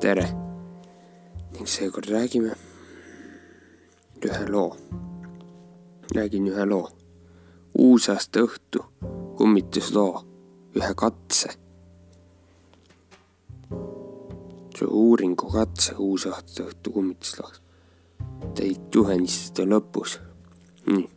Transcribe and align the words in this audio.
tere! 0.00 0.24
ning 1.52 1.66
seekord 1.68 2.06
räägime 2.08 2.54
ühe 4.24 4.44
loo. 4.48 4.76
räägin 6.16 6.46
ühe 6.48 6.64
loo. 6.64 6.88
uusaasta 7.78 8.40
õhtu 8.46 8.84
kummitusloo, 9.36 10.22
ühe 10.76 10.94
katse. 11.02 11.52
see 14.78 14.88
uuringu 14.88 15.50
katse 15.52 15.94
uusaasta 15.98 16.64
õhtu 16.70 16.94
kummitusloos. 16.96 17.60
Teid 18.56 18.88
juhendistada 18.94 19.68
lõpus. 19.68 20.16
nii. 20.86 21.08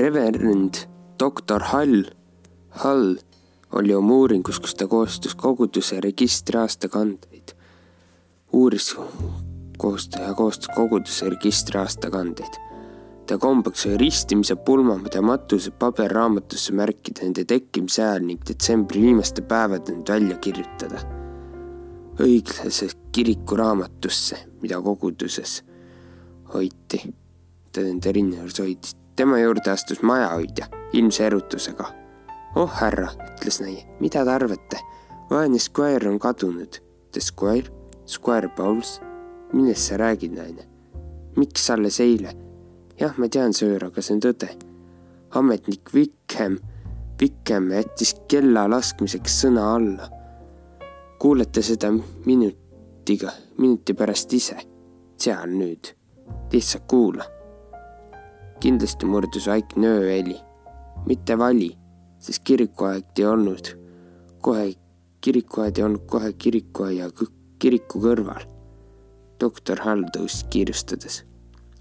Reverend 0.00 0.86
doktor 1.20 1.68
Hall, 1.74 2.08
Hall 2.80 3.18
oli 3.74 3.94
oma 3.94 4.14
uuringus, 4.14 4.60
kus 4.60 4.74
ta 4.74 4.86
koostas 4.86 5.34
koguduse 5.34 6.00
registri 6.00 6.58
aastakandeid. 6.58 7.54
uuris 8.52 8.96
koostaja 9.78 10.34
koostas 10.34 10.76
koguduse 10.76 11.30
registri 11.30 11.80
aastakandeid. 11.80 12.54
ta 13.26 13.38
kombeks 13.38 13.86
oli 13.86 13.96
ristimise 13.96 14.56
pulmad 14.56 15.14
ja 15.14 15.22
matused 15.22 15.72
paberraamatusse 15.78 16.72
märkida 16.72 17.22
nende 17.22 17.44
tekkimise 17.44 18.02
ajal 18.02 18.22
ning 18.22 18.40
detsembri 18.48 19.02
viimaste 19.02 19.42
päevade 19.42 19.92
nüüd 19.92 20.08
välja 20.08 20.38
kirjutada. 20.38 21.02
õiglase 22.20 22.90
kirikuraamatusse, 23.12 24.36
mida 24.62 24.80
koguduses 24.80 25.64
hoiti, 26.54 27.14
ta 27.72 27.80
nende 27.80 28.12
rinna 28.12 28.36
juures 28.36 28.58
hoidis. 28.58 28.96
tema 29.16 29.38
juurde 29.38 29.70
astus 29.70 30.02
majahoidja 30.02 30.66
ilmse 30.92 31.26
erutusega 31.26 32.03
oh 32.56 32.70
härra, 32.70 33.08
ütles 33.34 33.60
näi, 33.62 33.78
mida 34.00 34.24
te 34.24 34.30
arvate? 34.30 34.80
vaene 35.30 35.58
Squire 35.58 36.08
on 36.10 36.18
kadunud. 36.18 36.78
The 37.12 37.20
Squire? 37.20 37.70
Squire 38.06 38.48
Bowles? 38.56 39.00
millest 39.52 39.88
sa 39.88 39.96
räägid, 39.96 40.32
naine? 40.34 40.68
miks 41.36 41.70
alles 41.70 42.00
eile? 42.00 42.34
jah, 43.00 43.14
ma 43.18 43.28
tean, 43.28 43.54
söör, 43.54 43.88
aga 43.88 44.02
see 44.02 44.14
on 44.14 44.22
tõde. 44.22 44.50
ametnik 45.34 45.90
Wickham, 45.94 46.58
Wickham 47.20 47.70
jättis 47.74 48.14
kella 48.28 48.68
laskmiseks 48.70 49.40
sõna 49.44 49.68
alla. 49.74 50.08
kuulete 51.18 51.62
seda 51.62 51.90
minutiga, 52.26 53.32
minuti 53.58 53.94
pärast 53.94 54.32
ise. 54.32 54.58
seal 55.18 55.50
nüüd. 55.50 55.94
lihtsalt 56.52 56.86
kuula. 56.88 57.26
kindlasti 58.60 59.06
murdus 59.06 59.46
vaikne 59.50 59.88
ööheli, 59.98 60.36
mitte 61.06 61.38
vali 61.38 61.74
sest 62.24 62.44
kirikuaed 62.44 63.18
ei 63.18 63.26
olnud 63.28 63.66
kohe, 64.40 64.74
kirikuaed 65.20 65.78
ei 65.78 65.84
olnud 65.84 66.06
kohe 66.08 66.32
kirikuaia 66.32 67.10
kiriku 67.58 68.00
kõrval. 68.00 68.46
doktor 69.40 69.80
Hall 69.84 70.06
tõusis 70.16 70.46
kiirustades. 70.50 71.24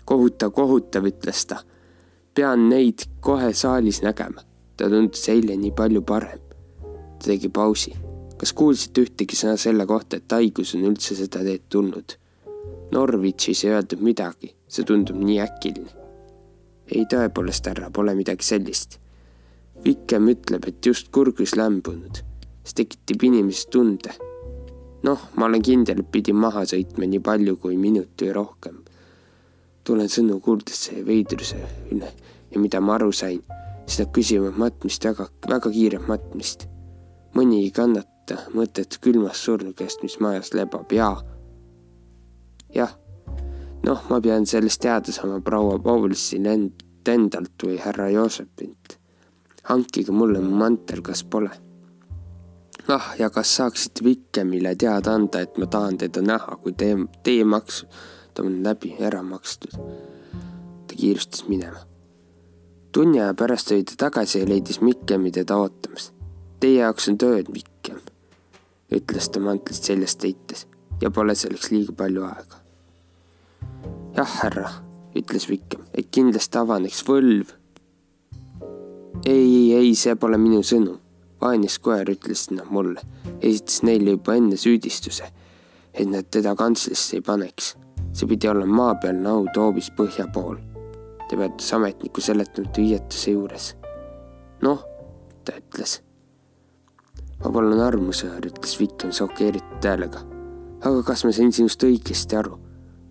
kohutav, 0.06 0.52
kohutav, 0.52 1.08
ütles 1.08 1.46
ta. 1.48 1.62
pean 2.36 2.70
neid 2.70 3.06
kohe 3.20 3.54
saalis 3.54 4.02
nägema. 4.02 4.42
ta 4.78 4.90
tundus 4.90 5.30
eile 5.30 5.56
nii 5.58 5.72
palju 5.72 6.02
parem. 6.02 6.40
ta 7.20 7.26
tegi 7.26 7.50
pausi. 7.50 7.94
kas 8.38 8.54
kuulsite 8.54 9.02
ühtegi 9.02 9.40
sõna 9.40 9.58
selle 9.58 9.86
kohta, 9.86 10.18
et 10.18 10.32
haigus 10.32 10.76
on 10.76 10.84
üldse 10.92 11.16
seda 11.16 11.44
teed 11.44 11.70
tulnud? 11.70 12.18
Norwichis 12.92 13.64
ei 13.64 13.72
öeldud 13.72 14.02
midagi, 14.02 14.56
see 14.68 14.84
tundub 14.84 15.16
nii 15.16 15.40
äkiline. 15.40 15.96
ei, 16.92 17.06
tõepoolest, 17.06 17.72
härra, 17.72 17.90
pole 17.92 18.16
midagi 18.16 18.44
sellist 18.44 19.03
Vikem 20.14 20.28
ütleb, 20.30 20.68
et 20.70 20.86
just 20.86 21.08
kurgus 21.10 21.56
lämbunud. 21.58 22.20
see 22.64 22.76
tekitab 22.78 23.24
inimeses 23.26 23.66
tunde. 23.66 24.12
noh, 25.02 25.24
ma 25.36 25.46
olen 25.46 25.64
kindel, 25.66 26.04
et 26.04 26.12
pidin 26.12 26.38
maha 26.38 26.62
sõitma 26.70 27.08
nii 27.10 27.20
palju 27.20 27.56
kui 27.58 27.80
minut 27.82 28.22
või 28.22 28.30
rohkem. 28.38 28.78
tulen 29.84 30.06
sõnu 30.06 30.38
kuuldes 30.40 30.84
see 30.86 31.02
veidruse 31.02 31.58
üle 31.90 32.12
ja 32.52 32.62
mida 32.62 32.80
ma 32.80 32.94
aru 33.00 33.10
sain, 33.12 33.42
siis 33.88 34.04
nad 34.04 34.14
küsivad 34.14 34.62
matmist 34.62 35.10
väga, 35.10 35.30
väga 35.50 35.74
kiiret 35.80 36.08
matmist. 36.08 36.68
mõni 37.34 37.64
ei 37.66 37.72
kannata 37.72 38.38
mõtet 38.54 39.02
külmast 39.02 39.42
surnu 39.42 39.74
käest, 39.74 40.04
mis 40.04 40.20
majas 40.20 40.54
lebab 40.54 40.94
ja. 40.94 41.16
jah, 42.70 42.98
noh, 43.82 44.10
ma 44.10 44.22
pean 44.22 44.46
sellest 44.46 44.86
teada 44.86 45.12
saama 45.12 45.42
proua 45.42 45.80
Paulsi 45.80 46.38
endalt 46.38 47.66
või 47.66 47.82
härra 47.82 48.14
Joosepilt 48.14 49.02
hankige 49.64 50.12
mulle 50.12 50.42
mu 50.42 50.56
mantel, 50.56 51.02
kas 51.02 51.24
pole? 51.24 51.52
ah, 52.88 53.14
ja 53.20 53.30
kas 53.30 53.56
saaksite 53.56 54.04
Vikemile 54.04 54.76
teada 54.76 55.14
anda, 55.14 55.40
et 55.40 55.58
ma 55.58 55.66
tahan 55.66 55.98
teda 55.98 56.22
näha, 56.22 56.58
kui 56.64 56.74
teie, 56.78 56.98
teie 57.24 57.46
maks 57.46 57.86
on 58.40 58.64
läbi 58.64 58.96
ära 59.00 59.24
makstud. 59.24 59.72
ta 60.88 60.96
kiirustas 60.96 61.48
minema. 61.48 61.80
tunni 62.92 63.22
aja 63.22 63.34
pärast 63.34 63.72
oli 63.72 63.84
ta 63.84 63.94
tagasi 63.98 64.40
ja 64.40 64.50
leidis 64.50 64.82
Mikkemi 64.82 65.32
teda 65.32 65.58
ootamas. 65.58 66.14
Teie 66.60 66.80
jaoks 66.80 67.10
on 67.10 67.18
tööd, 67.18 67.50
Mikkem, 67.54 68.00
ütles 68.92 69.30
ta 69.30 69.40
mantlist 69.40 69.84
seljast 69.84 70.24
heites 70.24 70.68
ja 71.02 71.12
pole 71.12 71.36
selleks 71.36 71.72
liiga 71.72 71.94
palju 71.94 72.24
aega. 72.24 72.62
jah, 74.18 74.38
härra, 74.44 74.70
ütles 75.16 75.50
Vikkem, 75.50 75.86
et 75.94 76.12
kindlasti 76.12 76.58
avaneks 76.58 77.04
võlv 77.08 77.63
ei, 79.26 79.74
ei, 79.76 79.96
see 79.96 80.16
pole 80.20 80.38
minu 80.38 80.62
sõnum. 80.66 81.00
vaenis 81.44 81.76
koer 81.84 82.08
ütles 82.08 82.46
nad 82.56 82.70
mulle, 82.72 83.02
esitas 83.44 83.82
neile 83.84 84.14
juba 84.16 84.38
enne 84.40 84.56
süüdistuse, 84.60 85.26
et 85.94 86.08
nad 86.08 86.30
teda 86.32 86.56
kantslisse 86.56 87.18
ei 87.18 87.22
paneks. 87.22 87.76
see 88.14 88.28
pidi 88.28 88.48
olema 88.48 88.76
maapealne 88.76 89.30
haud 89.30 89.58
hoopis 89.58 89.92
põhja 89.98 90.28
pool. 90.34 90.58
ta 91.30 91.38
peatus 91.38 91.74
ametniku 91.74 92.22
seletamatu 92.22 92.82
hiietuse 92.82 93.32
juures. 93.32 93.76
noh, 94.62 94.84
ta 95.46 95.54
ütles. 95.60 96.02
ma 97.44 97.52
palun 97.52 97.80
armusõõr, 97.80 98.50
ütles 98.52 98.80
Vikken 98.80 99.14
šokeeritud 99.14 99.88
häälega. 99.88 100.26
aga 100.82 101.04
kas 101.04 101.24
ma 101.26 101.32
sain 101.32 101.52
sinust 101.52 101.84
õigesti 101.84 102.40
aru? 102.40 102.60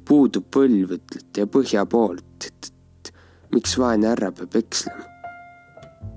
puudub 0.09 0.44
põlv, 0.50 0.99
ütlete, 0.99 1.41
ja 1.41 1.47
põhja 1.47 1.87
poolt. 1.87 2.53
miks 3.53 3.79
vaene 3.79 4.09
härra 4.09 4.33
peab 4.33 4.56
ekslema? 4.56 5.12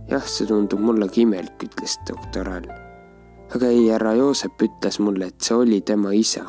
Jah, 0.09 0.25
see 0.29 0.47
tundub 0.49 0.81
mullegi 0.85 1.23
imelik, 1.25 1.57
ütles 1.65 1.97
doktor 2.07 2.49
Hall. 2.49 2.67
aga 3.55 3.69
ei, 3.71 3.87
härra 3.89 4.15
Joosep 4.17 4.61
ütles 4.67 4.99
mulle, 5.01 5.29
et 5.31 5.41
see 5.41 5.57
oli 5.57 5.81
tema 5.81 6.13
isa. 6.13 6.45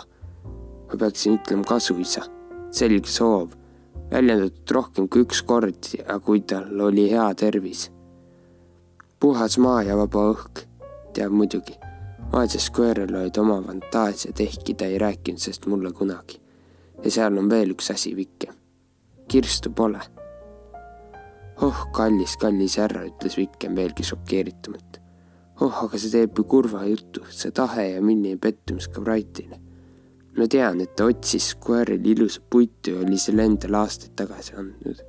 ma 0.86 0.98
peaksin 0.98 1.38
ütlema 1.38 1.64
kasuisa. 1.64 2.26
selge 2.70 3.08
soov, 3.08 3.54
väljendatud 4.10 4.74
rohkem 4.76 5.08
kui 5.08 5.24
üks 5.24 5.42
kord 5.42 5.92
ja 5.98 6.18
kui 6.20 6.40
tal 6.40 6.80
oli 6.80 7.08
hea 7.10 7.28
tervis. 7.34 7.90
puhas 9.20 9.58
maa 9.58 9.82
ja 9.82 9.96
vaba 9.96 10.30
õhk, 10.34 10.66
teab 11.14 11.32
muidugi. 11.32 11.78
vaeses 12.32 12.70
koeral 12.70 13.14
olid 13.14 13.38
oma 13.38 13.62
fantaasiad, 13.62 14.40
ehkki 14.40 14.74
ta 14.74 14.84
ei 14.84 14.98
rääkinud 14.98 15.40
sellest 15.40 15.66
mulle 15.66 15.92
kunagi. 15.92 16.40
ja 17.04 17.10
seal 17.10 17.38
on 17.38 17.50
veel 17.50 17.72
üks 17.72 17.90
asi, 17.94 18.16
Vikke. 18.16 18.52
kirstu 19.28 19.70
pole 19.70 20.00
oh, 21.62 21.86
kallis, 21.92 22.36
kallis 22.40 22.76
härra, 22.80 23.06
ütles 23.08 23.36
Vikem 23.38 23.76
veelgi 23.76 24.04
šokeeritumalt. 24.06 25.00
oh, 25.64 25.82
aga 25.86 25.98
see 25.98 26.12
teeb 26.12 26.36
ju 26.36 26.44
kurva 26.44 26.84
juttu, 26.84 27.24
see 27.32 27.52
tahe 27.56 27.88
ja 27.94 28.02
milline 28.04 28.36
pettumus 28.40 28.90
ka 28.92 29.00
Brightile. 29.00 29.60
ma 30.36 30.46
tean, 30.52 30.80
et 30.84 30.92
ta 30.96 31.06
otsis 31.08 31.54
koeril 31.60 32.04
ilusat 32.04 32.44
puitu 32.50 32.92
ja 32.92 33.04
oli 33.04 33.18
selle 33.18 33.46
endale 33.48 33.78
aastaid 33.80 34.16
tagasi 34.16 34.56
andnud. 34.60 35.04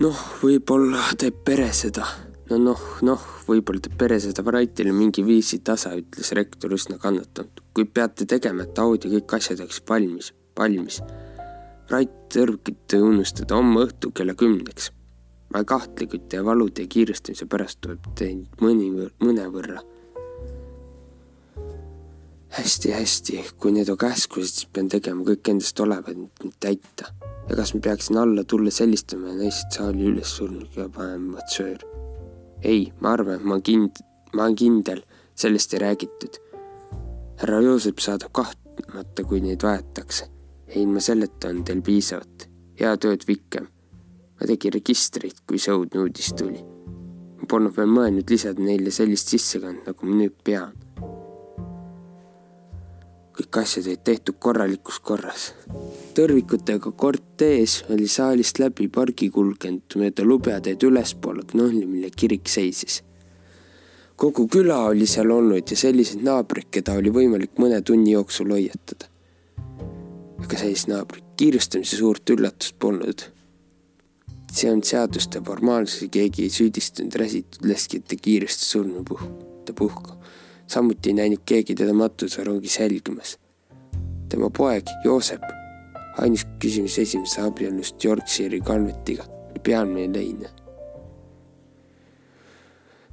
noh, 0.00 0.26
võib-olla 0.42 1.10
teeb 1.18 1.42
pere 1.44 1.72
seda. 1.74 2.06
no 2.50 2.60
noh, 2.68 2.84
noh, 3.02 3.24
võib-olla 3.48 3.82
teeb 3.82 3.98
pere 3.98 4.20
seda 4.22 4.46
Brightile 4.46 4.94
mingi 4.94 5.26
viisi 5.26 5.58
tasa, 5.58 5.96
ütles 5.98 6.30
rektor 6.38 6.70
üsna 6.78 7.02
kannatamatu. 7.02 7.66
kui 7.74 7.84
peate 7.84 8.26
tegema, 8.30 8.62
et 8.62 8.78
aud 8.78 9.04
ja 9.04 9.10
kõik 9.18 9.36
asjad 9.40 9.66
oleks 9.66 9.82
valmis, 9.90 10.30
valmis 10.58 11.02
Rait 11.90 12.10
tõrgiti 12.30 13.00
unustada 13.02 13.56
homme 13.58 13.80
õhtul 13.82 14.12
kella 14.14 14.36
kümneks. 14.38 14.92
ma 15.50 15.64
kuid 15.66 16.28
teie 16.30 16.44
valude 16.46 16.84
ja 16.84 16.86
kiirustamise 16.86 17.48
pärast 17.50 17.80
tuleb 17.82 18.04
teid 18.14 18.46
mõni, 18.62 18.92
mõnevõrra. 19.18 19.82
hästi, 22.54 22.92
hästi, 22.92 23.44
kui 23.58 23.72
need 23.72 23.90
on 23.90 23.98
käskused, 23.98 24.54
siis 24.54 24.70
pean 24.72 24.88
tegema 24.88 25.24
kõik 25.24 25.50
endast 25.50 25.80
olevat, 25.80 26.14
et 26.14 26.44
neid 26.44 26.54
täita. 26.60 27.10
ja 27.48 27.56
kas 27.56 27.74
ma 27.74 27.80
peaksin 27.80 28.22
alla 28.22 28.44
tulles 28.44 28.80
helistama 28.80 29.34
ja 29.34 29.34
naised 29.42 29.74
saali 29.74 30.06
üles 30.14 30.36
surnud 30.36 30.70
ja 30.76 30.88
panema 30.88 31.42
söör? 31.50 31.82
ei, 32.62 32.92
ma 33.00 33.16
arvan, 33.18 33.34
et 33.34 33.44
ma 33.44 33.58
kind-, 33.58 34.04
ma 34.32 34.44
olen 34.44 34.54
kindel, 34.54 35.02
sellest 35.34 35.74
ei 35.74 35.80
räägitud. 35.80 36.38
härra 37.42 37.64
Joosep 37.66 37.98
saadab 37.98 38.30
kahtlemata, 38.30 39.24
kui 39.24 39.40
neid 39.40 39.62
vajatakse 39.62 40.30
ja 40.74 40.80
ilma 40.80 41.00
selleta 41.00 41.48
on 41.48 41.64
teil 41.64 41.82
piisavat. 41.82 42.48
head 42.80 43.04
ööd, 43.04 43.24
Vikem. 43.28 43.66
ma 44.40 44.46
tegin 44.46 44.72
registrit, 44.72 45.42
kui 45.46 45.58
see 45.58 45.74
õudne 45.74 46.04
uudis 46.04 46.32
tuli. 46.38 46.62
polnud 47.48 47.74
veel 47.76 47.90
mõelnud 47.90 48.30
lisada 48.30 48.62
neile 48.62 48.90
sellist 48.94 49.28
sissekand, 49.28 49.82
nagu 49.86 50.06
ma 50.06 50.16
nüüd 50.22 50.36
pean. 50.44 50.72
kõik 53.40 53.56
asjad 53.62 53.86
olid 53.86 54.04
tehtud 54.04 54.38
korralikus 54.38 55.00
korras. 55.00 55.52
tõrvikutega 56.14 56.92
kortees 56.92 57.84
oli 57.90 58.08
saalist 58.08 58.58
läbi 58.58 58.88
pargi 58.88 59.30
kulgenud 59.30 59.96
mööda 59.96 60.24
lubjateed 60.24 60.82
ülespoole 60.82 61.46
Knolli, 61.52 61.86
mille 61.86 62.10
kirik 62.10 62.48
seisis. 62.48 63.02
kogu 64.16 64.46
küla 64.48 64.84
oli 64.94 65.06
seal 65.06 65.30
olnud 65.30 65.70
ja 65.70 65.76
selliseid 65.76 66.22
naabreid, 66.22 66.70
keda 66.70 66.92
oli 66.92 67.10
võimalik 67.10 67.58
mõne 67.58 67.82
tunni 67.82 68.12
jooksul 68.12 68.52
hoiatada. 68.52 69.10
Aga 70.40 70.56
sellist 70.58 70.88
naabrit, 70.88 71.24
kiirustamise 71.36 72.00
suurt 72.00 72.30
üllatust 72.30 72.78
polnud 72.78 73.28
see 74.52 74.72
on 74.72 74.82
seaduste 74.82 75.40
formaalsus 75.46 76.02
ja 76.02 76.08
keegi 76.08 76.42
ei 76.42 76.50
süüdistanud 76.50 77.14
räsitud 77.14 77.66
leskite 77.68 78.16
kiiresti 78.16 78.64
surma 78.64 79.02
puhta 79.08 79.72
puhku. 79.78 80.10
samuti 80.66 81.10
ei 81.10 81.14
näinud 81.14 81.42
keegi 81.46 81.74
teda 81.74 81.92
matusarongis 81.92 82.78
helgimas. 82.78 83.38
tema 84.28 84.50
poeg 84.50 84.84
Joosep, 85.04 85.42
ainus 86.18 86.46
küsimus 86.58 86.98
esimese 86.98 87.40
abielust 87.40 88.04
Yorkshire'i 88.04 88.60
Calvetiga 88.60 89.24
oli 89.50 89.58
pealmine 89.62 90.18
leine. 90.18 90.50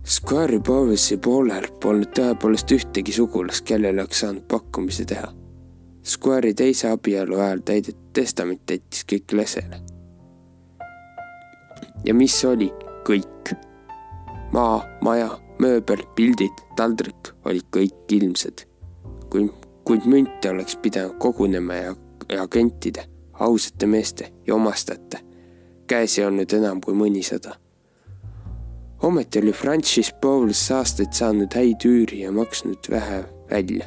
Square'i 0.05 0.59
Powesi 0.59 1.17
poolel 1.17 1.67
polnud 1.81 2.13
tõepoolest 2.15 2.71
ühtegi 2.71 3.11
sugulast, 3.11 3.65
kellele 3.65 4.01
oleks 4.01 4.19
saanud 4.19 4.45
pakkumise 4.47 5.05
teha. 5.05 5.33
Square'i 6.07 6.53
teise 6.53 6.89
abielu 6.89 7.39
ajal 7.39 7.61
täidetud 7.65 8.09
testament 8.13 8.69
jättis 8.71 9.05
kõik 9.11 9.33
lesele 9.37 9.81
ja 12.05 12.13
mis 12.13 12.45
oli 12.45 12.71
kõik. 13.07 13.53
maa, 14.51 14.81
maja, 15.01 15.29
mööbel, 15.59 16.03
pildid, 16.15 16.63
taldrik 16.75 17.33
olid 17.45 17.67
kõik 17.71 18.11
ilmsed. 18.11 18.65
kui, 19.29 19.51
kuid 19.83 20.05
münte 20.05 20.49
oleks 20.49 20.75
pidanud 20.75 21.17
kogunema 21.19 21.73
ja, 21.73 21.95
ja 22.29 22.43
agentide, 22.43 23.03
ausate 23.33 23.87
meeste 23.87 24.31
ja 24.47 24.55
omastajate 24.55 25.27
käes 25.87 26.19
ei 26.19 26.25
olnud 26.25 26.53
enam 26.53 26.81
kui 26.81 26.95
mõnisada. 26.95 27.55
ometi 29.03 29.39
oli 29.39 29.51
Francis 29.53 30.13
Bowles 30.21 30.71
aastaid 30.71 31.13
saanud 31.13 31.53
häid 31.55 31.85
üüri 31.85 32.23
ja 32.23 32.31
maksnud 32.31 32.89
vähe 32.89 33.23
välja. 33.51 33.85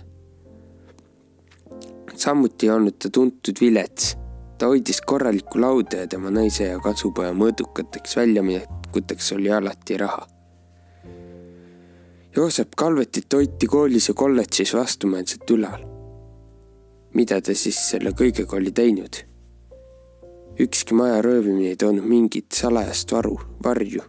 Samuti 2.21 2.67
ei 2.67 2.75
olnud 2.77 2.99
ta 2.99 3.11
tuntud 3.11 3.61
vilets 3.61 4.17
ta 4.61 4.67
hoidis 4.67 5.01
korralikku 5.01 5.61
lauda 5.61 5.97
ja 5.97 6.07
tema 6.07 6.31
naise 6.31 6.67
ja 6.69 6.81
katsupoja 6.85 7.33
mõõdukateks 7.33 8.17
väljaminekuteks 8.19 9.33
oli 9.33 9.49
alati 9.57 9.97
raha. 9.97 10.27
Joosep 12.37 12.77
Kalvetit 12.77 13.33
hoiti 13.33 13.67
koolis 13.67 14.11
ja 14.11 14.15
kolledžis 14.15 14.75
vastumeelselt 14.77 15.51
ülal. 15.51 15.89
mida 17.15 17.41
ta 17.41 17.55
siis 17.55 17.79
selle 17.91 18.13
kõigega 18.13 18.57
oli 18.57 18.71
teinud? 18.71 19.25
ükski 20.61 20.95
maja 20.95 21.23
röövimine 21.23 21.69
ei 21.73 21.77
toonud 21.77 22.05
mingit 22.05 22.53
salajast 22.53 23.13
varu, 23.13 23.41
varju. 23.65 24.03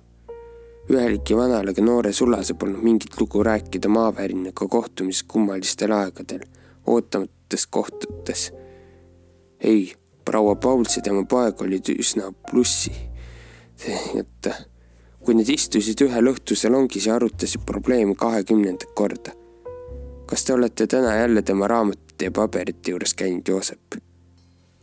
ühelegi 0.89 1.37
vanale 1.37 1.71
ega 1.71 1.81
noore 1.81 2.11
sulase 2.13 2.53
polnud 2.53 2.83
mingit 2.83 3.19
lugu 3.19 3.43
rääkida 3.43 3.89
maavärinaga 3.89 4.67
kohtumisest 4.67 5.27
kummalistel 5.27 5.91
aegadel, 5.91 6.43
ootamatutes 7.51 7.67
kohtades. 7.67 8.53
ei 9.59 9.93
proua 10.25 10.55
Pauls 10.55 10.97
ja 10.97 11.01
tema 11.01 11.25
poeg 11.25 11.61
olid 11.61 11.89
üsna 11.89 12.33
plussi. 12.51 12.91
et 14.15 14.47
kui 15.23 15.35
nad 15.35 15.49
istusid 15.49 16.01
ühel 16.01 16.31
õhtusel 16.31 16.75
ongis 16.75 17.07
ja 17.07 17.15
arutasid 17.15 17.61
probleemi 17.65 18.15
kahekümnendat 18.15 18.93
korda. 18.95 19.31
kas 20.25 20.45
te 20.45 20.53
olete 20.53 20.87
täna 20.87 21.15
jälle 21.15 21.41
tema 21.41 21.67
raamatute 21.67 22.25
ja 22.25 22.31
paberite 22.31 22.91
juures 22.91 23.13
käinud, 23.13 23.47
Joosep? 23.47 23.95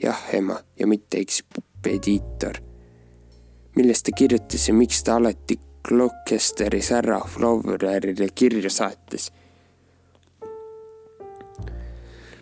jah, 0.02 0.20
ema, 0.32 0.60
ja 0.78 0.86
mitte 0.86 1.18
ekspediitor. 1.18 2.58
millest 3.76 4.04
ta 4.04 4.12
kirjutas 4.12 4.68
ja 4.68 4.74
miks 4.74 5.02
ta 5.02 5.16
alati 5.16 5.58
Gloucesteri 5.88 6.82
särra 6.82 7.20
Flowerile 7.20 8.28
kirja 8.34 8.70
saatis 8.70 9.32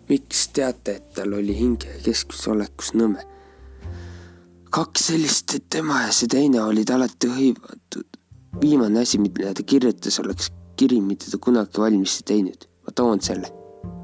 miks 0.09 0.47
teate, 0.55 0.95
et 0.95 1.09
tal 1.15 1.33
oli 1.33 1.55
hinge 1.57 1.99
keskuse 2.03 2.51
olekus 2.51 2.93
nõme? 2.95 3.23
kaks 4.77 5.07
sellist, 5.09 5.55
et 5.55 5.69
tema 5.73 6.03
ja 6.03 6.13
see 6.13 6.29
teine 6.31 6.61
olid 6.61 6.89
alati 6.93 7.29
hõivatud. 7.31 8.17
viimane 8.61 8.99
asi, 8.99 9.17
mida 9.17 9.53
ta 9.53 9.63
kirjutas, 9.63 10.19
oleks 10.19 10.51
kiri, 10.77 10.99
mida 11.01 11.31
ta 11.31 11.37
kunagi 11.41 11.81
valmis 11.81 12.19
ei 12.19 12.27
teinud. 12.33 12.67
ma 12.85 12.93
toon 12.95 13.21
selle. 13.21 13.49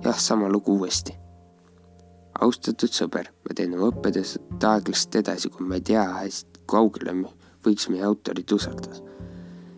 jah, 0.04 0.20
sama 0.20 0.50
lugu 0.50 0.78
uuesti. 0.78 1.14
austatud 2.40 2.90
sõber, 2.90 3.30
ma 3.46 3.56
teen 3.56 3.76
oma 3.78 3.92
õppetöös 3.92 4.38
aeglaselt 4.64 5.16
edasi, 5.16 5.50
kui 5.50 5.68
ma 5.68 5.76
ei 5.76 5.88
tea 5.92 6.04
hästi, 6.04 6.64
kaugele 6.66 7.14
me 7.14 7.30
võiks 7.66 7.90
meie 7.90 8.04
autorit 8.04 8.52
usaldada. 8.52 9.00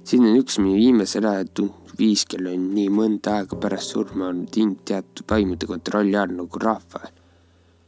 Siin 0.05 0.27
on 0.29 0.37
üks 0.37 0.59
meie 0.61 0.77
viimasel 0.77 1.25
ajal 1.25 1.49
tund-, 1.57 1.93
viis, 1.97 2.25
kel 2.29 2.47
on 2.51 2.69
nii 2.75 2.89
mõnda 2.93 3.39
aega 3.39 3.57
pärast 3.61 3.95
surma 3.95 4.29
olnud 4.29 4.57
hing 4.59 4.77
teatud 4.87 5.25
vaimude 5.31 5.67
kontrolli 5.69 6.17
all 6.19 6.35
nagu 6.35 6.61
Rafael. 6.61 7.13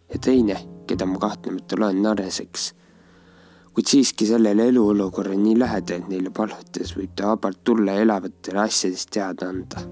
ja 0.07 0.19
teine, 0.23 0.57
keda 0.87 1.05
ma 1.05 1.19
kahtlemata 1.19 1.79
loen 1.79 2.01
Nareseks. 2.01 2.73
kuid 3.73 3.89
siiski 3.91 4.25
sellele 4.25 4.69
eluolukorra 4.71 5.35
nii 5.37 5.57
lähedal, 5.59 6.01
et 6.01 6.07
neile 6.09 6.31
paludes 6.33 6.95
võib 6.97 7.11
ta 7.15 7.33
vabalt 7.33 7.59
tulla 7.63 7.97
ja 7.97 8.05
elavatele 8.07 8.63
asjadest 8.63 9.11
teada 9.11 9.49
anda. 9.49 9.83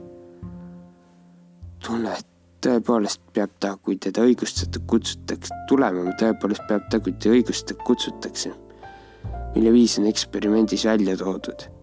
tunne, 1.86 2.16
et 2.18 2.28
tõepoolest 2.66 3.22
peab 3.34 3.54
ta, 3.60 3.76
kui 3.78 4.00
teda 4.02 4.26
õigustatud 4.26 4.88
kutsutakse 4.90 5.54
tulema, 5.70 6.08
tõepoolest 6.18 6.66
peab 6.68 6.90
ta, 6.90 7.00
kui 7.00 7.14
teda 7.14 7.38
õigustatud 7.38 7.86
kutsutakse, 7.86 8.56
mille 9.54 9.72
viis 9.76 10.00
on 10.00 10.10
eksperimendis 10.10 10.90
välja 10.90 11.18
toodud 11.22 11.75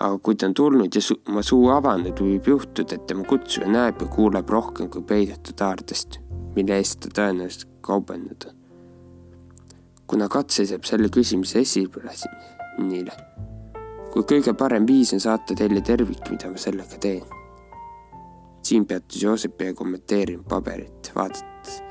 aga 0.00 0.18
kui 0.24 0.36
ta 0.36 0.48
on 0.48 0.54
tulnud 0.56 0.94
ja 0.96 1.02
su 1.04 1.18
oma 1.28 1.42
suu 1.44 1.66
avanud, 1.74 2.20
võib 2.24 2.46
juhtuda, 2.48 2.96
et 2.96 3.06
tema 3.10 3.26
kutsuja 3.28 3.68
näeb 3.68 4.00
ja 4.00 4.08
kuuleb 4.08 4.48
rohkem 4.48 4.88
kui 4.92 5.04
peidetud 5.06 5.60
aardest, 5.66 6.16
mille 6.56 6.78
eest 6.80 7.02
ta 7.04 7.12
tõenäoliselt 7.18 7.68
kaubelnud 7.84 8.46
on. 8.48 8.56
kuna 10.10 10.26
katse 10.28 10.64
saab 10.66 10.88
selle 10.88 11.06
küsimuse 11.12 11.60
esiplaanile, 11.60 13.12
kui 14.14 14.24
kõige 14.32 14.56
parem 14.58 14.88
viis 14.88 15.12
on 15.14 15.20
saata 15.22 15.54
teile 15.54 15.84
tervik, 15.86 16.24
mida 16.30 16.50
ma 16.50 16.58
sellega 16.58 16.98
teen. 17.04 17.28
siin 18.62 18.86
peatus 18.86 19.22
Joosep 19.22 19.60
ja 19.60 19.74
kommenteerib 19.74 20.48
paberit, 20.48 21.12
vaadates. 21.14 21.82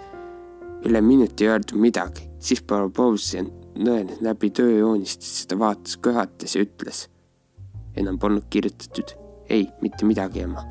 üle 0.85 1.01
minuti 1.01 1.45
ei 1.45 1.53
öeldud 1.53 1.77
midagi, 1.77 2.25
siis 2.39 2.65
Barbarossa 2.65 3.45
nõeles 3.77 4.17
läbi 4.25 4.49
tööjoonistest 4.49 5.43
seda 5.43 5.59
vaatas 5.59 5.97
köhates 6.01 6.55
ja 6.55 6.65
ütles 6.65 7.05
enam 7.97 8.19
polnud 8.19 8.45
kirjutatud. 8.49 9.15
ei, 9.49 9.69
mitte 9.81 10.05
midagi, 10.05 10.43
ema. 10.45 10.63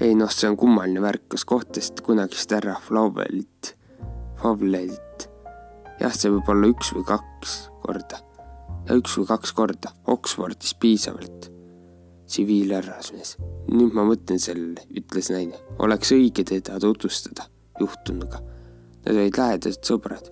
ei 0.00 0.14
noh, 0.14 0.30
see 0.32 0.48
on 0.50 0.56
kummaline 0.56 1.02
värk, 1.02 1.28
kas 1.34 1.44
kohtasite 1.44 2.02
kunagist 2.02 2.50
härra 2.50 2.78
Flaubelit, 2.86 3.76
Faubelit? 4.42 5.28
jah, 6.00 6.14
see 6.16 6.32
võib 6.32 6.48
olla 6.50 6.72
üks 6.72 6.92
või 6.96 7.06
kaks 7.06 7.54
korda. 7.84 8.20
ja 8.88 8.98
üks 8.98 9.16
või 9.20 9.30
kaks 9.30 9.54
korda, 9.54 9.94
Oxfordis 10.06 10.74
piisavalt. 10.74 11.50
tsiviilhärrasmees. 12.26 13.36
nüüd 13.70 13.94
ma 13.94 14.06
mõtlen 14.08 14.42
sellele, 14.42 14.86
ütles 14.90 15.30
naine. 15.30 15.62
oleks 15.78 16.12
õige 16.16 16.44
teda 16.44 16.80
tutvustada 16.80 17.46
juhtunuga. 17.80 18.42
Nad 19.00 19.16
olid 19.16 19.38
lähedased 19.38 19.86
sõbrad 19.86 20.28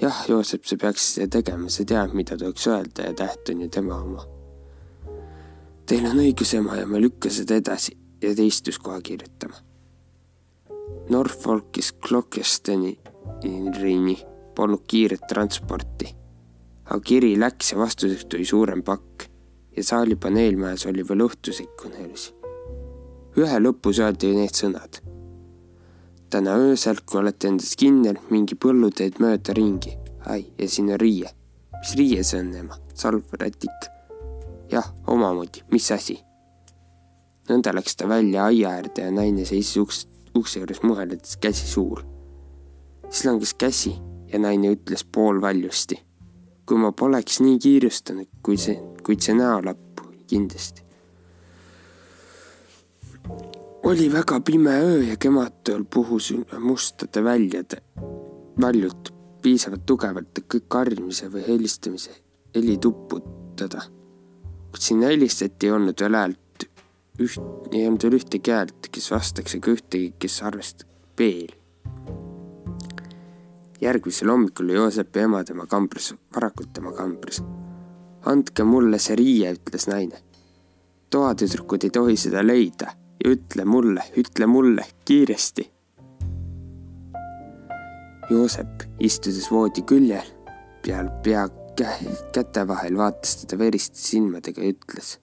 jah, 0.00 0.24
Joosep, 0.28 0.64
sa 0.64 0.76
peaksid 0.80 1.16
seda 1.16 1.40
tegema, 1.40 1.70
sa 1.70 1.84
tead, 1.84 2.14
mida 2.16 2.36
tuleks 2.40 2.66
öelda 2.70 3.08
ja 3.08 3.16
täht 3.16 3.50
on 3.52 3.64
ju 3.64 3.68
tema 3.72 3.98
oma. 4.00 4.24
Teil 5.86 6.06
on 6.06 6.22
õigus, 6.22 6.54
ema, 6.56 6.78
ja 6.78 6.86
ma 6.86 7.00
lükkan 7.02 7.32
seda 7.34 7.58
edasi 7.60 7.96
ja 8.22 8.32
ta 8.36 8.46
istus 8.46 8.78
kohe 8.78 9.00
kirjutama. 9.04 9.58
Norfolkis 11.10 11.92
Clockestoni 12.06 12.92
polnud 14.54 14.84
kiiret 14.86 15.26
transporti, 15.28 16.10
aga 16.86 17.00
kiri 17.04 17.34
läks 17.38 17.72
ja 17.72 17.78
vastuseks 17.80 18.26
tuli 18.30 18.46
suurem 18.46 18.82
pakk 18.86 19.26
ja 19.76 19.84
saali 19.84 20.16
paneelmäes 20.16 20.86
oli 20.86 21.06
veel 21.08 21.26
õhtusikkune 21.26 22.06
öös. 22.08 22.30
ühe 23.38 23.58
lõpus 23.62 24.00
öeldi 24.02 24.34
need 24.34 24.54
sõnad 24.54 25.00
täna 26.30 26.54
öösel, 26.62 27.00
kui 27.06 27.20
olete 27.20 27.48
endas 27.50 27.74
kindel, 27.78 28.18
mingi 28.30 28.54
põlluteed 28.54 29.18
mööda 29.22 29.54
ringi. 29.56 29.96
ai, 30.26 30.44
ja 30.58 30.68
siin 30.68 30.92
on 30.92 31.00
riie. 31.00 31.30
mis 31.78 31.94
riie 31.98 32.24
see 32.24 32.40
on, 32.40 32.54
ema? 32.54 32.78
salvrätik. 32.94 33.88
jah, 34.70 34.92
omamoodi, 35.06 35.64
mis 35.72 35.90
asi? 35.90 36.18
nõnda 37.50 37.74
läks 37.74 37.96
ta 37.96 38.08
välja 38.08 38.44
aia 38.46 38.76
äärde 38.78 39.06
ja 39.08 39.10
naine 39.10 39.44
seisis 39.44 39.76
uks, 39.76 40.04
ukse 40.38 40.60
juures 40.60 40.82
muheledes, 40.82 41.36
käsi 41.36 41.66
suul. 41.66 42.02
siis 43.08 43.24
langes 43.24 43.54
käsi 43.54 43.96
ja 44.32 44.38
naine 44.38 44.74
ütles 44.76 45.04
poolvaljusti. 45.04 45.98
kui 46.66 46.78
ma 46.78 46.92
poleks 46.92 47.40
nii 47.40 47.58
kiirustanud, 47.58 48.28
kui 48.42 48.56
see, 48.56 48.78
kuid 49.02 49.20
see 49.26 49.34
näolapp 49.34 50.04
kindlasti. 50.30 50.86
Oli 53.82 54.12
väga 54.12 54.40
pime 54.40 54.70
öö 54.70 55.02
ja 55.02 55.16
kevadtool 55.16 55.84
puhus 55.94 56.34
mustade 56.58 57.24
väljade, 57.24 57.76
väljult 58.60 59.14
piisavalt 59.42 59.86
tugevalt, 59.86 60.38
et 60.38 60.44
kõik 60.54 60.66
karjumise 60.68 61.30
või 61.32 61.46
helistamise 61.46 62.12
heli 62.54 62.76
tuputada. 62.78 63.82
kuid 64.70 64.82
sinna 64.82 65.06
helistati, 65.06 65.66
ei 65.66 65.72
olnud 65.72 66.00
veel 66.00 66.14
häält, 66.14 66.66
üht, 67.18 67.40
ei 67.72 67.86
olnud 67.86 68.02
veel 68.02 68.18
ühtegi 68.20 68.52
häält, 68.52 68.90
kes 68.92 69.10
vastaks 69.10 69.56
ega 69.58 69.72
ühtegi, 69.72 70.12
kes 70.18 70.42
arvestab 70.42 70.88
veel 71.18 71.50
järgmisel 73.80 74.28
hommikul 74.28 74.68
Joosepi 74.68 75.24
ema 75.24 75.44
tema 75.44 75.66
kambris, 75.66 76.14
varakult 76.34 76.72
tema 76.72 76.92
kambris. 76.92 77.42
andke 78.26 78.64
mulle 78.64 78.98
see 78.98 79.16
riie, 79.16 79.52
ütles 79.56 79.88
naine. 79.88 80.22
toatüdrukud 81.10 81.84
ei 81.84 81.90
tohi 81.90 82.16
seda 82.16 82.46
leida 82.46 82.99
ja 83.24 83.30
ütle 83.34 83.64
mulle, 83.64 84.04
ütle 84.16 84.46
mulle 84.46 84.86
kiiresti. 85.04 85.66
Joosep, 88.30 88.84
istudes 89.02 89.50
voodi 89.50 89.82
küljel, 89.82 90.26
peal 90.86 91.10
pea 91.24 91.48
käte 92.34 92.62
vahel, 92.68 92.96
vaatas 92.98 93.40
teda 93.42 93.58
veriste 93.58 93.98
silmadega 93.98 94.62
ja 94.62 94.74
ütles. 94.74 95.16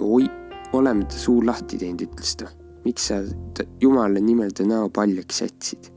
oi, 0.00 0.30
oleme 0.72 1.04
ta 1.04 1.18
suu 1.18 1.42
lahti 1.44 1.78
teinud, 1.78 2.06
ütles 2.06 2.36
ta. 2.36 2.48
miks 2.84 3.08
sa 3.10 3.20
jumala 3.80 4.20
nimel 4.20 4.52
ta 4.56 4.64
näo 4.64 4.88
paljaks 4.88 5.42
jätsid? 5.42 5.90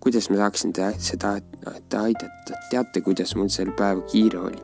kuidas 0.00 0.30
ma 0.30 0.36
saaksin 0.36 0.72
te 0.72 0.90
seda 0.98 1.38
te 1.88 1.96
aidata, 1.96 2.56
teate, 2.70 3.00
kuidas 3.00 3.34
mul 3.36 3.48
sel 3.48 3.72
päeval 3.76 4.04
kiire 4.08 4.38
oli, 4.38 4.60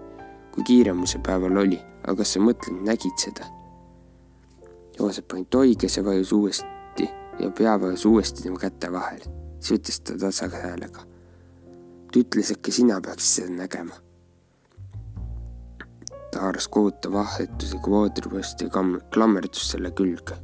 kui 0.54 0.64
kiire 0.64 0.92
mul 0.92 1.08
see 1.08 1.20
päeval 1.24 1.56
oli, 1.64 1.80
aga 2.04 2.16
kas 2.20 2.36
sa 2.36 2.42
mõtled, 2.44 2.82
nägid 2.84 3.16
seda? 3.20 3.48
Joosep 5.00 5.32
ainult 5.32 5.54
oiges 5.54 5.96
ja 5.96 6.04
vajus 6.04 6.32
uuesti 6.32 7.06
ja 7.38 7.50
pea 7.58 7.80
vajus 7.80 8.04
uuesti 8.04 8.42
tema 8.42 8.58
käte 8.60 8.90
vahel, 8.92 9.22
siis 9.60 9.78
ütles 9.78 10.00
ta 10.04 10.16
tasaka 10.20 10.60
häälega. 10.60 11.06
ta 12.12 12.20
ütles, 12.20 12.50
et 12.52 12.60
ka 12.60 12.72
sina 12.72 12.98
peaksid 13.00 13.30
seda 13.30 13.54
nägema. 13.62 13.96
ta 16.32 16.42
haaras 16.44 16.68
kohutav 16.68 17.16
vahetusega 17.16 17.90
voodrivõst 17.94 18.60
ja 18.60 18.68
klammerdus 19.14 19.70
selle 19.72 19.90
külge. 19.90 20.36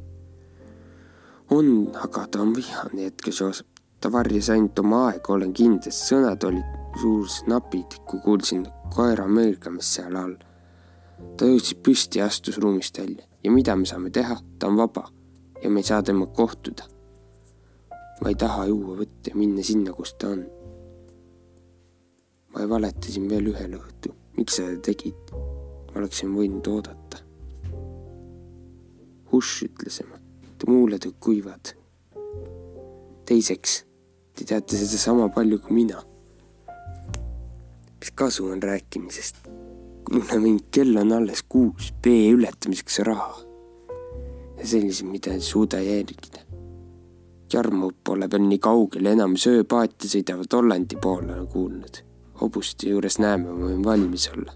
on, 1.51 1.93
aga 2.03 2.27
ta 2.27 2.41
on 2.41 2.55
vihane, 2.55 3.03
jätkas 3.11 3.41
Joosep 3.41 3.67
ta 4.01 4.11
varjas 4.11 4.49
ainult 4.49 4.79
oma 4.79 5.05
aega, 5.11 5.33
olen 5.33 5.53
kindel, 5.53 5.93
sõnad 5.93 6.43
olid 6.49 6.75
suus 7.01 7.43
napid, 7.47 8.01
kui 8.09 8.19
kuulsin 8.25 8.65
koera 8.95 9.29
mõõgamist 9.29 10.01
seal 10.01 10.17
all. 10.17 10.37
ta 11.37 11.45
jõudis 11.45 11.77
püsti 11.77 12.19
ja 12.19 12.25
astus 12.25 12.57
ruumist 12.57 12.97
välja 12.97 13.27
ja 13.47 13.51
mida 13.51 13.75
me 13.79 13.87
saame 13.87 14.09
teha, 14.11 14.35
ta 14.59 14.67
on 14.67 14.75
vaba 14.75 15.05
ja 15.63 15.69
me 15.69 15.79
ei 15.79 15.87
saa 15.87 16.03
temaga 16.03 16.33
kohtuda. 16.35 16.83
ma 18.21 18.29
ei 18.29 18.35
taha 18.35 18.65
juua 18.67 18.97
võtta 18.97 19.31
ja 19.31 19.39
minna 19.39 19.63
sinna, 19.63 19.93
kus 19.95 20.11
ta 20.19 20.33
on. 20.35 20.43
ma 22.51 22.67
valetasin 22.69 23.29
veel 23.31 23.47
ühel 23.53 23.77
õhtul, 23.79 24.17
miks 24.35 24.59
sa 24.59 24.67
seda 24.67 24.83
tegid? 24.89 25.31
oleksin 25.95 26.35
võinud 26.35 26.67
oodata. 26.69 27.23
Hush, 29.31 29.63
ütles 29.65 30.01
ema, 30.03 30.19
ta 30.59 30.67
muuled 30.69 31.07
kuivad. 31.23 31.71
teiseks 33.25 33.83
Te 34.37 34.45
teate 34.45 34.77
sedasama 34.77 35.31
palju 35.33 35.57
kui 35.63 35.73
mina. 35.73 36.03
mis 37.99 38.11
kasu 38.11 38.51
on 38.51 38.61
rääkimisest? 38.61 39.56
Kuna 40.09 40.39
mind 40.41 40.67
kell 40.71 40.97
on 40.97 41.11
alles 41.11 41.43
kuus, 41.49 41.93
vee 42.05 42.31
ületamiseks 42.31 42.99
raha. 42.99 43.37
ja 44.57 44.67
selliseid, 44.67 45.09
mida 45.09 45.33
ei 45.33 45.41
suuda 45.41 45.79
jälgida. 45.81 46.41
Jarmo 47.53 47.91
pole 48.03 48.27
veel 48.31 48.47
nii 48.47 48.59
kaugel, 48.59 49.05
enamus 49.05 49.45
ööpaate 49.47 50.09
sõidavad 50.09 50.53
Hollandi 50.53 50.97
poole, 51.01 51.33
olen 51.33 51.47
kuulnud. 51.47 52.01
hobuste 52.41 52.89
juures 52.89 53.19
näeme, 53.19 53.51
ma 53.51 53.69
võin 53.69 53.85
valmis 53.85 54.27
olla. 54.33 54.53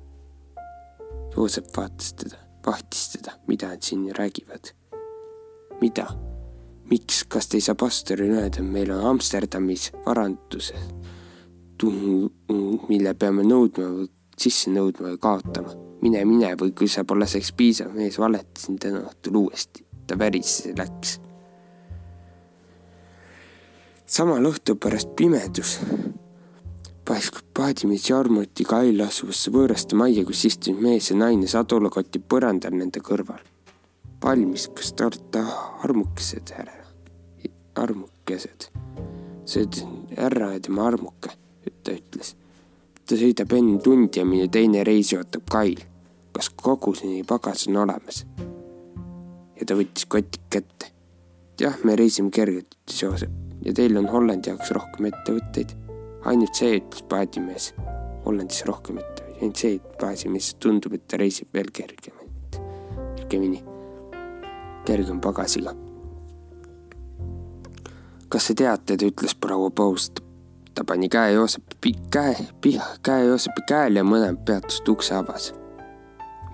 Joosep 1.35 1.69
vaatas 1.77 2.13
teda, 2.13 2.41
vahtis 2.65 3.07
teda, 3.15 3.37
mida 3.47 3.69
nad 3.69 3.81
siin 3.81 4.09
räägivad. 4.17 4.73
mida? 5.81 6.09
miks, 6.91 7.23
kas 7.31 7.47
te 7.47 7.57
ei 7.57 7.63
saa 7.63 7.75
pastorile 7.79 8.41
öelda, 8.41 8.63
meil 8.63 8.91
on 8.91 9.05
Amsterdamis 9.13 9.91
varandus, 10.05 10.73
mille 12.89 13.13
peame 13.17 13.45
nõudma 13.47 14.07
sisse 14.41 14.71
nõudma 14.73 15.13
või 15.13 15.19
kaotama. 15.21 15.75
mine, 16.01 16.23
mine 16.25 16.55
või 16.57 16.73
kui 16.77 16.87
sa 16.87 17.03
pole 17.03 17.27
selleks 17.27 17.51
piisav 17.57 17.93
mees, 17.93 18.19
valetasin 18.19 18.79
täna 18.79 19.03
õhtul 19.05 19.37
uuesti. 19.43 19.85
ta 20.07 20.17
värises 20.19 20.65
ja 20.65 20.73
läks. 20.77 21.19
samal 24.05 24.45
õhtul 24.51 24.75
pärast 24.75 25.15
pimedus 25.15 25.79
paiskus 27.07 27.43
paadimees 27.57 28.09
Jarmuti 28.09 28.63
kail 28.63 29.01
asuvasse 29.03 29.51
võõraste 29.51 29.97
majja, 29.99 30.23
kus 30.25 30.45
istusid 30.47 30.77
mees 30.79 31.09
ja 31.09 31.17
naine 31.17 31.47
sadulakoti 31.47 32.21
põrandal 32.33 32.77
nende 32.77 33.01
kõrval. 33.03 33.41
valmis, 34.23 34.67
kas 34.75 34.93
olete 35.01 35.41
armukesed, 35.83 36.53
härra? 36.57 36.77
armukesed. 37.75 38.69
sööd 39.45 39.81
härra 40.17 40.53
ja 40.53 40.59
tema 40.59 40.87
armuke, 40.87 41.33
ta 41.83 41.95
ütles. 41.95 42.35
Ta 43.11 43.17
sõidab 43.19 43.51
enne 43.57 43.79
tundi 43.83 44.21
ja 44.21 44.23
minu 44.23 44.47
teine 44.47 44.85
reis 44.87 45.09
ootab 45.17 45.43
kail. 45.51 45.81
kas 46.31 46.47
koguseni 46.55 47.25
pagas 47.27 47.65
on 47.67 47.81
olemas? 47.83 48.23
ja 49.59 49.67
ta 49.67 49.75
võttis 49.75 50.07
kotid 50.07 50.39
kätte. 50.53 50.93
jah, 51.59 51.75
me 51.83 51.97
reisime 51.99 52.31
kergelt, 52.31 52.77
ütles 52.79 53.03
Joosep 53.03 53.65
ja 53.65 53.75
teil 53.75 53.99
on 53.99 54.07
Hollandi 54.07 54.53
jaoks 54.53 54.71
rohkem 54.77 55.09
ettevõtteid. 55.11 55.75
ainult 56.23 56.55
see, 56.55 56.79
ütles 56.79 57.03
paadimees. 57.11 57.73
Hollandis 58.23 58.63
rohkem 58.69 59.01
ettevõtteid, 59.01 59.41
ainult 59.41 59.59
see, 59.65 59.75
et 59.75 59.93
paadimees 59.99 60.53
tundub, 60.63 60.95
et 60.95 61.07
ta 61.07 61.19
reisib 61.19 61.51
veel 61.51 61.67
kergemalt, 61.73 62.59
kergemini, 63.19 63.63
kergem 64.87 65.19
pagasiga 65.19 65.75
kas 68.31 68.47
te 68.47 68.61
teate, 68.63 68.95
ta 68.95 69.07
ütles 69.09 69.35
proua 69.35 69.67
Poust. 69.75 70.23
Ta 70.75 70.83
pani 70.83 71.09
käe 71.09 71.33
Joosepi 71.33 71.93
käe, 72.11 72.35
käe 73.03 73.25
Joosepi 73.25 73.61
käel 73.67 73.95
ja 73.99 74.03
mõlemad 74.03 74.43
peatust 74.45 74.89
ukse 74.89 75.15
avas. 75.15 75.53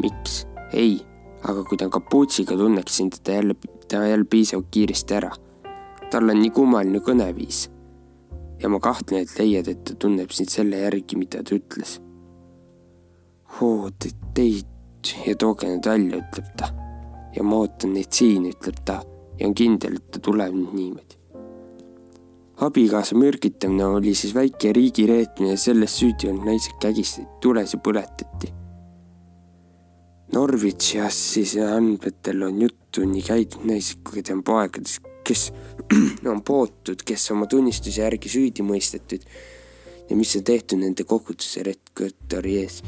miks? 0.02 0.46
ei, 0.74 1.02
aga 1.44 1.64
kui 1.64 1.78
ta 1.78 1.90
kapuutsiga 1.90 2.58
tunneksin 2.58 3.10
teda 3.10 3.36
jälle, 3.38 3.56
ta 3.88 4.06
jälle 4.08 4.26
piisavalt 4.26 4.68
kiiresti 4.72 5.14
ära. 5.14 5.32
tal 6.12 6.30
on 6.30 6.42
nii 6.42 6.50
kummaline 6.50 7.00
kõneviis. 7.00 7.68
ja 8.60 8.70
ma 8.70 8.80
kahtlen, 8.80 9.22
et 9.22 9.40
leiad, 9.40 9.68
et 9.68 9.84
ta 9.84 9.96
tunneb 9.96 10.32
sind 10.32 10.50
selle 10.50 10.82
järgi, 10.86 11.16
mida 11.16 11.44
ta 11.44 11.56
ütles. 11.56 12.00
oo, 13.62 13.90
te, 14.00 14.10
teid 14.34 15.14
ja 15.26 15.36
tooge 15.36 15.70
need 15.70 15.86
välja, 15.86 16.24
ütleb 16.24 16.50
ta. 16.58 16.74
ja 17.36 17.44
ma 17.44 17.62
ootan 17.62 17.94
neid 17.94 18.12
siin, 18.12 18.50
ütleb 18.50 18.82
ta 18.86 19.02
ja 19.40 19.48
on 19.48 19.54
kindel, 19.54 20.02
et 20.02 20.12
ta 20.12 20.20
tuleb 20.20 20.56
niimoodi 20.58 21.17
abikaasa 22.58 23.16
mürgitamine 23.16 23.86
oli 23.86 24.16
siis 24.16 24.36
väike 24.36 24.74
riigireetmine 24.74 25.52
ja 25.52 25.58
selles 25.58 25.98
süüdi 26.00 26.30
olnud 26.30 26.48
naised 26.50 26.78
kägistati 26.82 27.28
tules 27.42 27.74
ja 27.74 27.80
põletati. 27.84 28.54
Norvitšiassis 30.34 31.56
andmetel 31.64 32.42
on 32.50 32.62
juttu 32.62 33.06
nii 33.08 33.22
käidud 33.24 33.68
naised 33.70 34.02
kui 34.04 34.20
ka 34.20 34.32
tema 34.32 34.44
poegadest, 34.46 35.06
kes 35.28 35.52
on 36.34 36.42
pootud, 36.44 37.06
kes 37.06 37.30
oma 37.32 37.48
tunnistuse 37.52 38.02
järgi 38.02 38.32
süüdi 38.32 38.66
mõistetud 38.66 39.30
ja 40.10 40.18
mis 40.18 40.34
on 40.40 40.48
tehtud 40.50 40.82
nende 40.82 41.06
koguduse 41.08 41.64
redaktori 41.68 42.58
ees, 42.64 42.82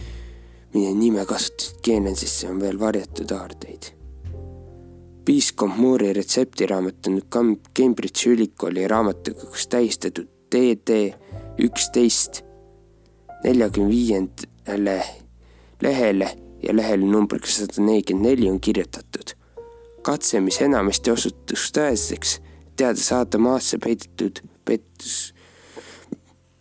mille 0.74 0.98
nime 0.98 1.26
kasutasid 1.30 1.80
Genesisse 1.86 2.50
on 2.50 2.60
veel 2.64 2.82
varjatud 2.82 3.38
aardeid 3.38 3.94
piiskop 5.26 5.78
Moore'i 5.78 6.14
retseptiraamat 6.14 7.08
on 7.08 7.22
Cambridge'i 7.76 8.34
ülikooli 8.34 8.88
raamatuga, 8.88 9.46
kus 9.52 9.68
tähistatud 9.68 10.28
DD 10.52 11.14
üksteist 11.60 12.44
neljakümne 13.44 13.90
viiendale 13.90 15.04
lehele 15.82 16.30
ja 16.64 16.76
lehele 16.76 17.06
numbriga 17.06 17.48
sada 17.48 17.82
nelikümmend 17.84 18.26
neli 18.26 18.52
on 18.52 18.60
kirjutatud. 18.60 19.36
katse, 20.02 20.40
mis 20.40 20.62
enamasti 20.62 21.12
osutus 21.12 21.70
tõeseks, 21.76 22.40
teada 22.80 23.00
saada 23.00 23.38
maasse 23.38 23.78
peidetud 23.78 24.40
pettus, 24.66 25.34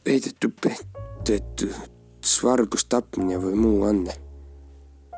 peidetud 0.04 0.54
pettetud 0.60 1.68
vargus, 2.42 2.84
tapmine 2.84 3.38
või 3.42 3.54
muu 3.54 3.84
anne. 3.88 4.14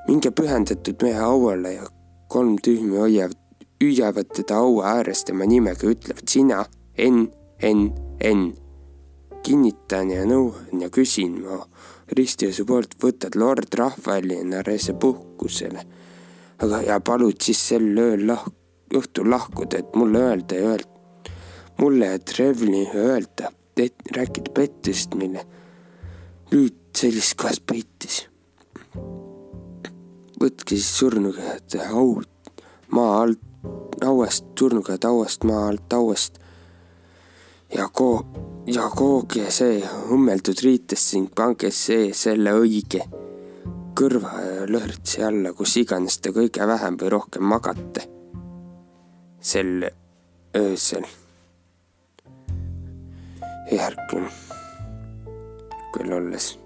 minge 0.09 0.30
pühendatud 0.30 1.02
mehe 1.02 1.18
hauale 1.18 1.73
ja 1.73 1.88
kolm 2.30 2.56
tühmi 2.62 2.96
hoiavad 2.99 3.38
hüüavad 3.80 4.28
teda 4.34 4.60
haua 4.60 4.96
ääres 4.96 5.25
tema 5.25 5.46
nimega, 5.49 5.88
ütlevad 5.88 6.28
sina, 6.28 6.64
Enn, 6.99 7.28
Enn, 7.62 7.90
Enn. 8.20 8.52
kinnitan 9.40 10.10
ja 10.12 10.26
nõuan 10.28 10.82
ja 10.82 10.90
küsin 10.92 11.38
ma 11.40 11.62
ristiöösu 12.12 12.66
poolt, 12.68 12.99
võtad 13.00 13.38
lord 13.40 13.72
Rahvaeli 13.78 14.42
Narese 14.44 14.92
puhkusele. 14.92 15.84
aga, 16.60 16.82
ja 16.82 17.00
palud 17.00 17.40
siis 17.40 17.62
sel 17.68 17.96
ööl 17.96 18.26
lah-, 18.28 18.44
õhtul 18.92 19.30
lahkuda, 19.30 19.78
et 19.78 19.96
mulle 19.96 20.20
öelda 20.20 20.58
ja 20.58 20.75
öelda, 20.75 21.32
mulle 21.80 22.12
ja 22.12 22.18
Trevli 22.18 22.84
öelda, 22.94 23.49
rääkida 24.16 24.52
pettusest, 24.52 25.14
mille 25.14 25.46
nüüd 26.52 26.76
sellises 26.92 27.34
kohas 27.34 27.60
peitis. 27.64 28.26
Võtke 30.40 30.76
siis 30.76 30.90
surnukäed 30.99 31.78
haud 31.90 32.28
maa 32.90 33.20
alt, 33.23 33.40
hauast, 34.04 34.44
surnukäed 34.59 35.04
hauast, 35.04 35.44
maa 35.44 35.68
alt 35.68 35.92
hauast 35.92 36.38
ja 37.76 37.88
koo-, 37.88 38.25
ja 38.66 38.88
kooge 38.97 39.50
see 39.54 39.80
õmmeldud 40.11 40.62
riites 40.64 41.04
ning 41.14 41.30
pange 41.35 41.70
see 41.75 42.11
selle 42.16 42.54
õige 42.59 43.04
kõrva 44.00 44.32
ja 44.40 44.66
lõhritsi 44.70 45.23
alla, 45.26 45.52
kus 45.52 45.76
iganes 45.76 46.18
te 46.23 46.32
kõige 46.32 46.66
vähem 46.66 46.97
või 47.00 47.12
rohkem 47.16 47.44
magate. 47.44 48.09
sel 49.40 49.90
öösel. 50.56 51.06
järgmine, 53.70 54.30
küll 55.94 56.12
olles 56.12 56.56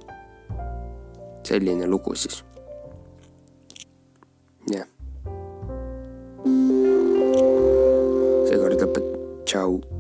selline 1.45 1.87
lugu 1.87 2.15
siis 2.17 2.41
Tchau. 9.65 9.94